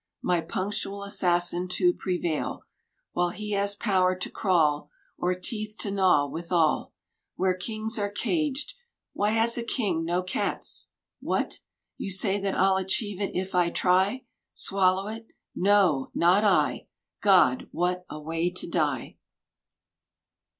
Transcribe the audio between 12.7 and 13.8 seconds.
achieve it if I